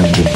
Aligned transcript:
represente. 0.00 0.31